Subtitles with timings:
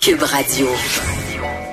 [0.00, 0.66] Cube Radio.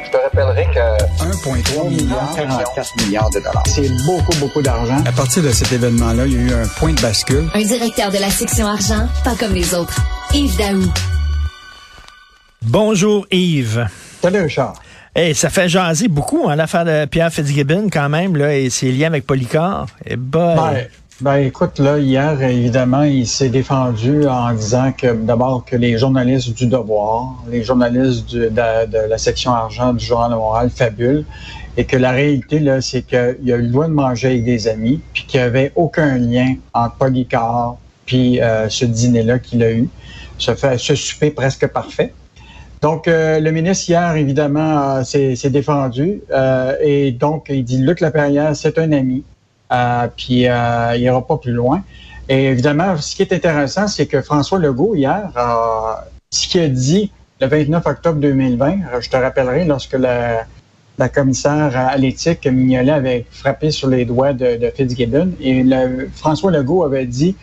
[0.05, 3.63] Je te rappellerai que 1,3 milliard, 44 milliards de dollars.
[3.67, 4.97] c'est beaucoup, beaucoup d'argent.
[5.05, 7.45] À partir de cet événement-là, il y a eu un point de bascule.
[7.53, 9.97] Un directeur de la section argent, pas comme les autres.
[10.33, 10.83] Yves Daou.
[12.63, 13.87] Bonjour Yves.
[14.21, 14.73] Salut Richard.
[15.15, 18.91] Hey, ça fait jaser beaucoup, hein, l'affaire de Pierre Fitzgibbon, quand même, là, et ses
[18.91, 19.87] liens avec Polycar.
[20.05, 20.87] Et bah, Ben,
[21.21, 26.53] ben, écoute, là, hier, évidemment, il s'est défendu en disant que d'abord que les journalistes
[26.53, 31.25] du Devoir, les journalistes de, la section argent du Journal de Montréal fabulent
[31.75, 34.99] et que la réalité, là, c'est qu'il a eu le de manger avec des amis,
[35.13, 37.77] puis qu'il n'y avait aucun lien entre Polycar
[38.07, 39.89] puis euh, ce dîner-là qu'il a eu,
[40.39, 42.13] ce, fait, ce souper presque parfait.
[42.81, 46.21] Donc, euh, le ministre, hier, évidemment, euh, s'est s'est défendu.
[46.31, 49.23] euh, et donc, il dit Luc Laperrière, c'est un ami.
[49.71, 51.83] Euh, puis, euh, il n'ira pas plus loin.
[52.29, 55.29] Et évidemment, ce qui est intéressant, c'est que François Legault, hier,
[56.31, 60.45] ce qu'il a dit le 29 octobre 2020, euh, je te rappellerai, lorsque la,
[60.97, 66.09] la commissaire à l'éthique, Mignolet, avait frappé sur les doigts de, de Fitzgibbon, et le-
[66.15, 67.35] François Legault avait dit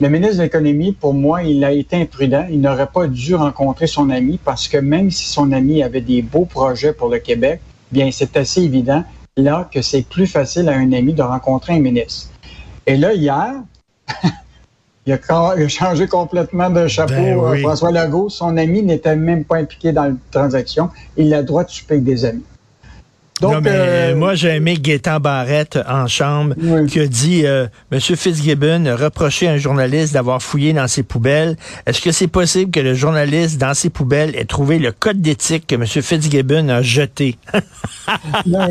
[0.00, 2.46] le ministre de l'Économie, pour moi, il a été imprudent.
[2.50, 6.22] Il n'aurait pas dû rencontrer son ami parce que même si son ami avait des
[6.22, 7.60] beaux projets pour le Québec,
[7.92, 9.04] bien, c'est assez évident
[9.36, 12.30] là que c'est plus facile à un ami de rencontrer un ministre.
[12.86, 13.54] Et là, hier,
[15.06, 17.12] il, a, ca- il a changé complètement de chapeau.
[17.14, 17.60] Ben euh, oui.
[17.62, 20.90] François Legault, son ami n'était même pas impliqué dans la transaction.
[21.16, 22.44] Il a le droit de souper avec des amis.
[23.40, 26.86] Donc, non, mais euh, moi, j'ai aimé Gaétan Barrette en chambre Oui.
[26.86, 31.02] qui a dit euh, Monsieur Fitzgibbon a reproché à un journaliste d'avoir fouillé dans ses
[31.02, 31.56] poubelles.
[31.86, 35.66] Est-ce que c'est possible que le journaliste, dans ses poubelles, ait trouvé le code d'éthique
[35.66, 37.38] que Monsieur Fitzgibbon a jeté?
[38.46, 38.66] Non,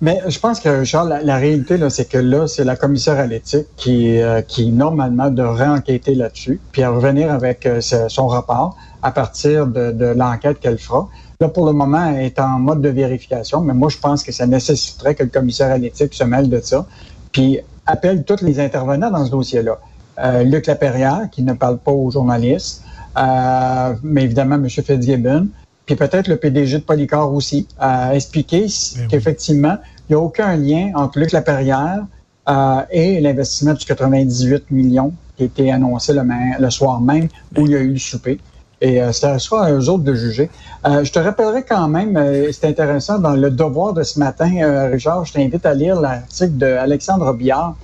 [0.00, 3.18] mais je pense que, Charles, la, la réalité, là, c'est que là, c'est la commissaire
[3.18, 8.76] à l'éthique qui, euh, qui, normalement, devrait enquêter là-dessus, puis à revenir avec son rapport
[9.02, 11.08] à partir de, de l'enquête qu'elle fera.
[11.40, 14.32] Là, pour le moment, elle est en mode de vérification, mais moi, je pense que
[14.32, 16.84] ça nécessiterait que le commissaire à l'éthique se mêle de ça,
[17.30, 19.78] puis appelle tous les intervenants dans ce dossier-là.
[20.18, 22.82] Euh, Luc Laperrière, qui ne parle pas aux journalistes,
[23.16, 24.68] euh, mais évidemment, M.
[24.68, 25.46] Fitzgibbon,
[25.86, 29.02] puis peut-être le PDG de Polycar aussi, à expliquer oui.
[29.08, 29.76] qu'effectivement,
[30.08, 32.04] il n'y a aucun lien entre Luc Laperrière
[32.48, 37.28] euh, et l'investissement du 98 millions qui a été annoncé le, main- le soir même
[37.56, 38.40] où il y a eu le souper.
[38.80, 40.50] Et euh, ça sera à eux autres de juger.
[40.86, 44.50] Euh, je te rappellerai quand même, euh, c'est intéressant, dans le devoir de ce matin,
[44.60, 47.76] euh, Richard, je t'invite à lire l'article de Alexandre Billard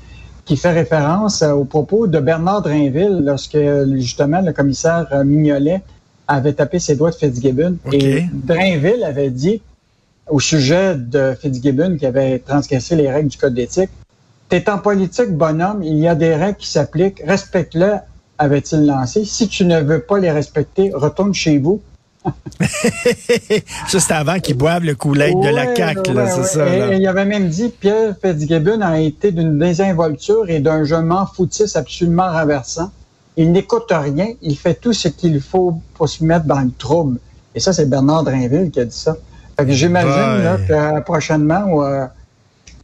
[0.45, 3.59] qui fait référence euh, aux propos de Bernard Drainville lorsque
[3.97, 5.83] justement le commissaire euh, Mignolet
[6.29, 7.77] avait tapé ses doigts de Fitzgibbon.
[7.93, 9.63] Et Drainville avait dit
[10.29, 13.91] au sujet de Fitzgibbon qui avait transgressé les règles du code d'éthique,
[14.51, 17.95] T'es en politique, bonhomme, il y a des règles qui s'appliquent, respecte-le,
[18.39, 19.25] avait-il lancé.
[19.25, 21.81] Si tu ne veux pas les respecter, retourne chez vous.
[23.89, 26.47] ça, c'était avant qu'ils boivent le Kool-Aid de la CAQ, là, ouais, c'est ouais.
[26.47, 26.69] ça.
[26.69, 26.95] Et, là.
[26.95, 31.27] et il avait même dit Pierre Fitzgibbon a été d'une désinvolture et d'un je m'en
[31.27, 32.91] foutisse absolument renversant.
[33.37, 37.19] Il n'écoute rien, il fait tout ce qu'il faut pour se mettre dans le trouble.
[37.55, 39.17] Et ça, c'est Bernard Drainville qui a dit ça.
[39.59, 42.07] Fait que j'imagine que euh, prochainement, euh,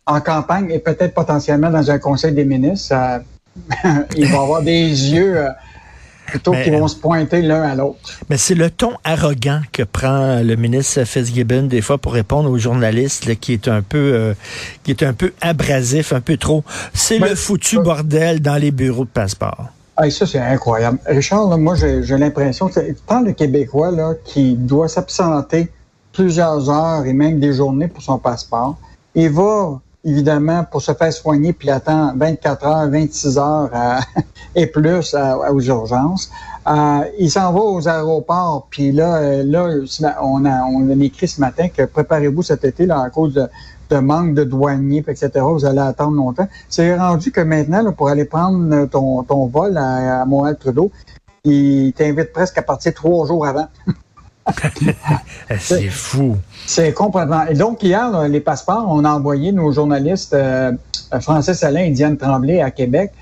[0.07, 3.19] en campagne et peut-être potentiellement dans un conseil des ministres, euh,
[4.17, 5.49] il va y avoir des yeux euh,
[6.27, 8.21] plutôt Mais- qui vont se pointer l'un à l'autre.
[8.29, 12.59] Mais c'est le ton arrogant que prend le ministre Fitzgibbon des fois pour répondre aux
[12.59, 14.35] journalistes là, qui est un peu euh,
[14.85, 16.63] qui est un peu abrasif, un peu trop.
[16.95, 19.67] C'est Ben, le foutu ça- bordel dans les bureaux de passeport.
[20.01, 20.99] Hey, ça, c'est incroyable.
[21.07, 25.71] Richard, là, moi, j'ai j'ai l'impression que tant le Québécois là, qui doit s'absenter
[26.13, 28.79] plusieurs heures et même des journées pour son passeport,
[29.15, 33.71] il va, évidemment, pour se faire soigner, puis attend 24 heures, 26 heures
[34.55, 36.31] et plus à- aux urgences.
[36.67, 39.67] Euh, il s'en va aux aéroports, puis là, euh, là
[40.23, 43.47] on a, on a écrit ce matin que préparez-vous cet été là, à cause de,
[43.91, 45.31] de manque de douaniers, etc.
[45.41, 46.49] Vous allez attendre longtemps.
[46.69, 50.91] C'est rendu que maintenant, là, pour aller prendre ton, ton vol à, à Montréal-Trudeau,
[51.45, 53.69] il t'invite presque à partir trois jours avant.
[55.51, 56.37] Eh, C'est fou.
[56.67, 57.45] C'est complètement.
[57.47, 60.73] Et donc, hier, les passeports, on a envoyé nos journalistes euh,
[61.21, 63.13] Francis Alain et Diane Tremblay à Québec.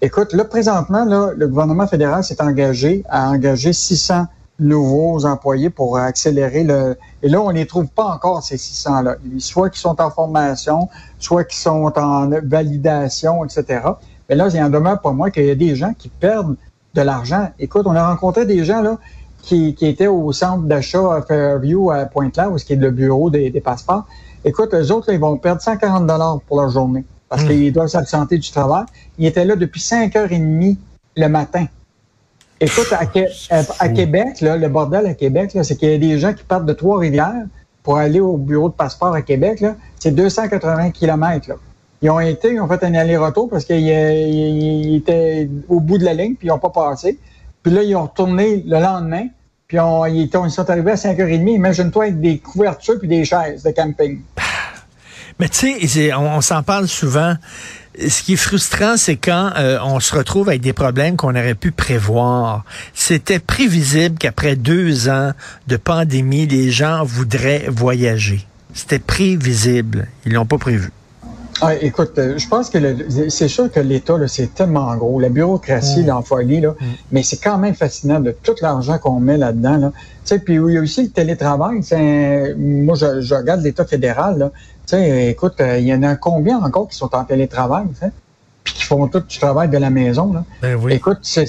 [0.00, 4.26] Écoute, là, présentement, le gouvernement fédéral s'est engagé à engager 600
[4.58, 6.96] nouveaux employés pour accélérer le.
[7.22, 9.16] Et là, on ne les trouve pas encore, ces 600-là.
[9.38, 10.88] Soit qui sont en formation,
[11.18, 13.80] soit qui sont en validation, etc.
[14.28, 16.56] Mais là, il en demeure pas moi qu'il y a des gens qui perdent
[16.94, 17.50] de l'argent.
[17.58, 18.98] Écoute, on a rencontré des gens, là,
[19.44, 23.30] qui, qui étaient au centre d'achat Fairview à Pointe-Claire, où ce qui est le bureau
[23.30, 24.04] des, des passeports.
[24.44, 27.48] Écoute, eux autres, là, ils vont perdre 140 dollars pour leur journée parce Mm.
[27.48, 28.84] qu'ils doivent s'absenter du travail.
[29.18, 30.76] Ils étaient là depuis 5h30
[31.16, 31.66] le matin.
[32.60, 36.66] Écoute, à, Québec, le bordel à Québec, c'est qu'il y a des gens qui partent
[36.66, 37.44] de Trois-Rivières
[37.82, 39.64] pour aller au bureau de passeport à Québec.
[39.98, 41.50] C'est 280 kilomètres.
[42.00, 46.14] Ils ont été, ils ont fait un aller-retour parce qu'ils étaient au bout de la
[46.14, 47.18] ligne, puis ils n'ont pas passé.
[47.64, 49.26] Puis là, ils ont retourné le lendemain,
[49.66, 51.54] puis ils, sont arrivés à 5h30.
[51.54, 54.20] Imagine-toi avec des couvertures puis des chaises de camping.
[55.40, 57.34] Mais tu sais, on, s'en parle souvent.
[57.98, 61.54] Ce qui est frustrant, c'est quand euh, on se retrouve avec des problèmes qu'on aurait
[61.54, 62.64] pu prévoir.
[62.92, 65.32] C'était prévisible qu'après deux ans
[65.66, 68.46] de pandémie, les gens voudraient voyager.
[68.74, 70.08] C'était prévisible.
[70.26, 70.90] Ils l'ont pas prévu.
[71.60, 72.78] Ah, écoute, euh, je pense que
[73.28, 75.20] c'est sûr que l'État, c'est tellement gros.
[75.20, 76.06] La bureaucratie, mmh.
[76.06, 76.84] l'enfolie, là, mm.
[77.12, 79.76] mais c'est quand même fascinant de tout l'argent qu'on met là-dedans.
[79.76, 79.92] Là.
[80.24, 81.80] Puis il y a aussi le télétravail.
[82.56, 84.38] Moi, je, je regarde l'État fédéral.
[84.38, 84.50] Là.
[84.86, 87.84] sais, écoute, euh, il y en a combien encore qui sont en télétravail,
[88.64, 90.32] puis qui font tout du travail de la maison.
[90.32, 90.44] Là?
[90.60, 90.94] Ben oui.
[90.94, 91.46] Écoute, c'est,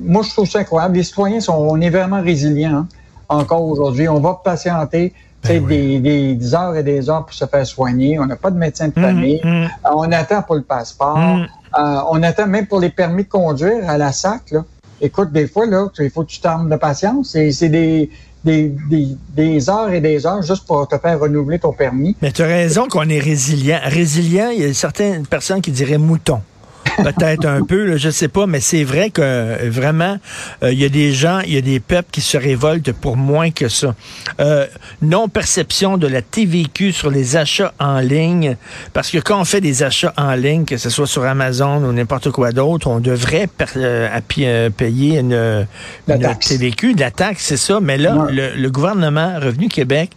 [0.00, 0.96] moi, je trouve ça incroyable.
[0.96, 2.88] Les citoyens, sont, on est vraiment résilients hein,
[3.28, 4.08] encore aujourd'hui.
[4.08, 5.12] On va patienter.
[5.48, 8.18] Ben des, des, heures et des heures pour se faire soigner.
[8.18, 9.40] On n'a pas de médecin de hum, famille.
[9.44, 9.64] Hum.
[9.64, 11.16] Euh, on attend pour le passeport.
[11.16, 11.46] Hum.
[11.78, 14.50] Euh, on attend même pour les permis de conduire à la SAC.
[14.52, 14.64] Là.
[15.00, 17.30] Écoute, des fois, là, il faut que tu t'armes de patience.
[17.30, 18.10] C'est des,
[18.44, 22.16] des, des, des, heures et des heures juste pour te faire renouveler ton permis.
[22.22, 23.80] Mais tu as raison qu'on est résilient.
[23.84, 26.40] Résilient, il y a certaines personnes qui diraient mouton
[27.02, 30.18] peut-être un peu, je sais pas, mais c'est vrai que euh, vraiment,
[30.62, 33.16] euh, il y a des gens, il y a des peuples qui se révoltent pour
[33.16, 33.94] moins que ça.
[34.40, 34.66] Euh,
[35.02, 38.56] non-perception de la TVQ sur les achats en ligne,
[38.92, 41.92] parce que quand on fait des achats en ligne, que ce soit sur Amazon ou
[41.92, 43.48] n'importe quoi d'autre, on devrait
[44.76, 45.66] payer une,
[46.40, 47.80] TVQ, de la taxe, c'est ça.
[47.80, 50.10] Mais là, le, le gouvernement Revenu Québec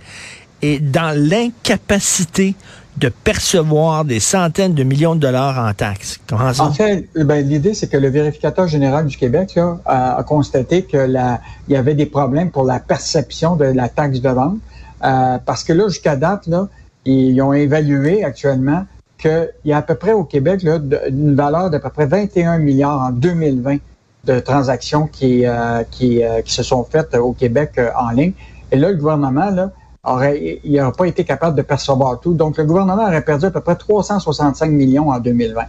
[0.62, 2.56] est dans l'incapacité
[2.98, 6.20] de percevoir des centaines de millions de dollars en taxes.
[6.28, 6.66] Comment ça?
[6.66, 10.98] En fait, ben, l'idée, c'est que le vérificateur général du Québec là, a, constaté que
[10.98, 14.58] la, il y avait des problèmes pour la perception de la taxe de vente.
[15.04, 16.68] Euh, parce que là, jusqu'à date, là,
[17.06, 18.86] ils ont évalué actuellement
[19.18, 22.58] qu'il y a à peu près au Québec là, une valeur d'à peu près 21
[22.58, 23.78] milliards en 2020
[24.26, 28.34] de transactions qui, euh, qui, euh, qui se sont faites au Québec euh, en ligne.
[28.72, 29.72] Et là, le gouvernement, là,
[30.04, 32.34] aurait, il n'aurait pas été capable de percevoir tout.
[32.34, 35.64] Donc, le gouvernement aurait perdu à peu près 365 millions en 2020.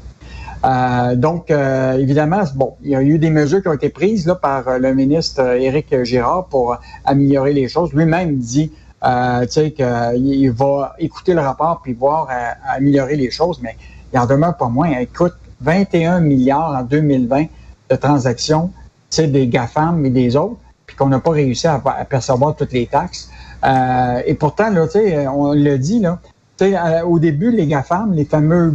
[0.65, 4.27] Euh, donc, euh, évidemment, bon, il y a eu des mesures qui ont été prises
[4.27, 7.93] là, par euh, le ministre Éric Girard pour améliorer les choses.
[7.93, 8.73] Lui-même dit
[9.05, 12.29] euh, qu'il va écouter le rapport puis voir
[12.69, 13.77] améliorer les choses, mais
[14.13, 14.91] il en demeure pas moins.
[15.01, 17.47] Écoute, 21 milliards en 2020
[17.91, 18.71] de transactions,
[19.11, 20.57] c'est des GAFAM et des autres,
[20.87, 23.31] puis qu'on n'a pas réussi à percevoir toutes les taxes.
[23.65, 24.87] Euh, et pourtant, là,
[25.35, 26.19] on le dit, là,
[26.63, 28.75] euh, au début, les GAFAM, les fameux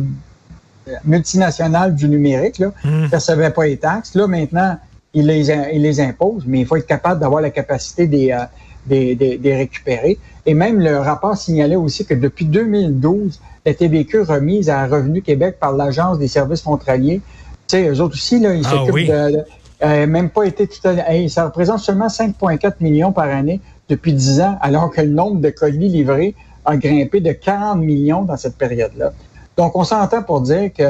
[1.04, 3.10] multinationales du numérique, là, ne mmh.
[3.10, 4.16] percevaient pas les taxes.
[4.16, 4.78] Là, maintenant,
[5.14, 8.44] ils les, ils les imposent, mais il faut être capable d'avoir la capacité des, euh,
[8.86, 10.18] des, des, récupérer.
[10.46, 15.58] Et même le rapport signalait aussi que depuis 2012, la TVQ remise à Revenu Québec
[15.60, 17.22] par l'Agence des services frontaliers,
[17.68, 19.44] tu sais, eux autres aussi, là, ils ah s'occupent de,
[19.84, 20.96] euh, même pas été tout à,
[21.28, 25.50] ça représente seulement 5,4 millions par année depuis 10 ans, alors que le nombre de
[25.50, 26.36] colis livrés
[26.66, 29.14] a grimpé de 40 millions dans cette période-là.
[29.56, 30.84] Donc, on s'entend pour dire que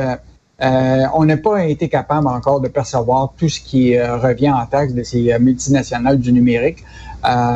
[0.62, 4.66] euh, on n'a pas été capable encore de percevoir tout ce qui euh, revient en
[4.66, 6.84] taxe de ces euh, multinationales du numérique.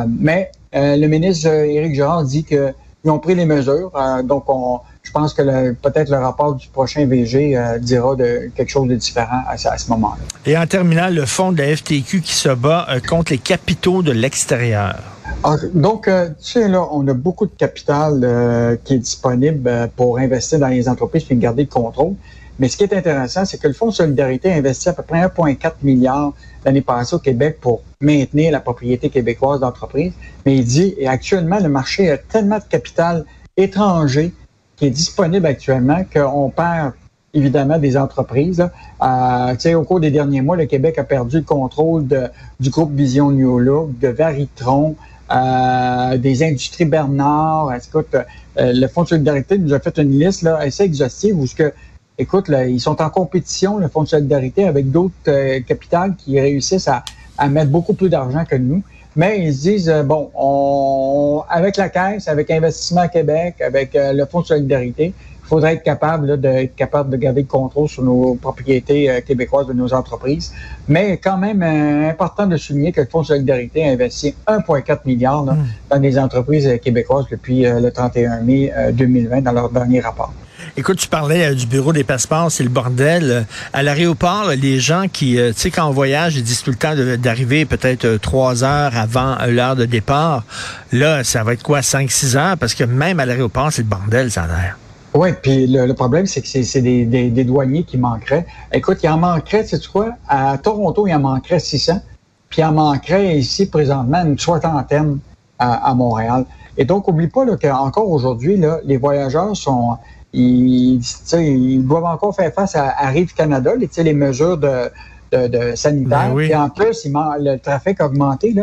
[0.08, 2.74] mais le ministre Éric Girard dit qu'ils
[3.04, 3.92] ont pris les mesures.
[4.24, 8.88] donc, on, je pense que peut-être le rapport du prochain VG dira de, quelque chose
[8.88, 10.22] de différent à, à ce moment-là.
[10.46, 14.12] Et en terminant, le fonds de la FTQ qui se bat contre les capitaux de
[14.12, 15.11] l'extérieur.
[15.44, 19.68] Ah, donc, euh, tu sais, là, on a beaucoup de capital euh, qui est disponible
[19.68, 22.14] euh, pour investir dans les entreprises et garder le contrôle.
[22.58, 25.02] Mais ce qui est intéressant, c'est que le Fonds de solidarité a investi à peu
[25.02, 26.32] près 1,4 milliard
[26.64, 30.12] l'année passée au Québec pour maintenir la propriété québécoise d'entreprises.
[30.46, 33.24] Mais il dit, et actuellement, le marché a tellement de capital
[33.56, 34.32] étranger
[34.76, 36.92] qui est disponible actuellement qu'on perd
[37.34, 38.68] évidemment des entreprises.
[39.02, 42.28] Euh, au cours des derniers mois, le Québec a perdu le contrôle de,
[42.60, 44.96] du groupe Vision New Look, de Varitron,
[45.30, 47.72] euh, des industries Bernard.
[47.74, 51.46] Écoute, euh, le Fonds de solidarité nous a fait une liste là, assez exhaustive où
[51.46, 51.72] ce que,
[52.18, 56.40] écoute, là, ils sont en compétition, le Fonds de solidarité, avec d'autres euh, capitales qui
[56.40, 57.04] réussissent à,
[57.38, 58.82] à mettre beaucoup plus d'argent que nous.
[59.14, 64.40] Mais ils se disent, bon, on, avec la Caisse, avec Investissement Québec, avec le Fonds
[64.40, 65.12] de solidarité,
[65.52, 69.74] faudrait être capable d'être capable de garder le contrôle sur nos propriétés euh, québécoises de
[69.74, 70.50] nos entreprises.
[70.88, 75.00] Mais quand même euh, important de souligner que le Fonds de solidarité a investi 1,4
[75.04, 75.66] milliard hmm.
[75.90, 80.32] dans les entreprises euh, québécoises depuis le 31 mai 2020 dans leur dernier rapport.
[80.74, 83.30] Écoute, tu parlais euh, du bureau des passeports, c'est le bordel.
[83.30, 83.42] Euh,
[83.74, 86.76] à l'aéroport, les gens qui, euh, tu sais, quand on voyage, ils disent tout le
[86.76, 90.44] temps d'arriver peut-être trois heures avant l'heure de départ.
[90.90, 92.56] Là, ça va être quoi, cinq, six heures?
[92.56, 94.78] Parce que même à l'aéroport, c'est le bordel, ça a l'air.
[95.12, 98.46] Oui, puis le, problème, c'est que c'est des, douaniers qui manqueraient.
[98.72, 100.14] Écoute, il en manquerait, tu sais quoi?
[100.26, 102.00] À Toronto, il en manquerait 600,
[102.48, 105.18] puis il en manquerait ici, présentement, une soixantaine
[105.58, 106.46] à, à Montréal.
[106.78, 109.98] Et donc, oublie pas qu'encore aujourd'hui, les voyageurs sont
[110.32, 111.00] ils,
[111.32, 114.90] ils, doivent encore faire face à, à Rive Canada, les, les mesures de,
[115.32, 116.38] de, de sanitaires.
[116.38, 118.54] Et ben en plus, le trafic a augmenté.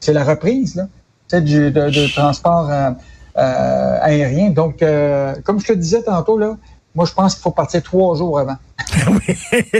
[0.00, 2.90] C'est la reprise là, du de, transport euh,
[3.38, 4.50] euh, aérien.
[4.50, 6.56] Donc, euh, comme je te disais tantôt, là,
[6.94, 8.56] moi, je pense qu'il faut partir trois jours avant.
[9.08, 9.34] oui,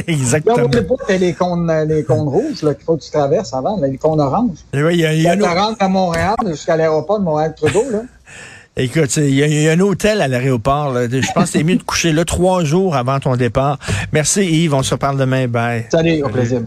[0.08, 0.56] exactement.
[0.56, 4.20] Là, pas les cônes, les cônes rouges qu'il faut que tu traverses avant, les cônes
[4.20, 4.58] oranges.
[4.72, 7.84] Oui, il y a, il y a à Montréal jusqu'à l'aéroport de Montréal-Trudeau.
[7.90, 8.02] là.
[8.76, 10.94] Écoute, il y, a un hôtel à l'aéroport.
[10.94, 13.78] Je pense que c'est mieux de coucher là trois jours avant ton départ.
[14.12, 15.46] Merci Yves, on se reparle demain.
[15.46, 15.86] Bye.
[15.90, 16.62] Salut, au plaisir.